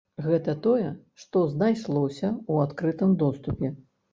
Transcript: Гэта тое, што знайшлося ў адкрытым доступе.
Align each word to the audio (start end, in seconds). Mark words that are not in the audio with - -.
Гэта 0.27 0.53
тое, 0.67 0.87
што 1.25 1.43
знайшлося 1.53 2.27
ў 2.29 2.53
адкрытым 2.69 3.17
доступе. 3.25 3.75